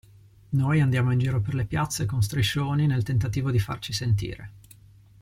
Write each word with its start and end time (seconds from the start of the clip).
Noi 0.49 0.81
andiamo 0.81 1.11
in 1.11 1.19
giro 1.19 1.41
per 1.41 1.53
le 1.53 1.65
piazze 1.65 2.07
con 2.07 2.23
striscioni 2.23 2.87
nel 2.87 3.03
tentativo 3.03 3.51
di 3.51 3.59
farci 3.59 3.93
sentire. 3.93 4.51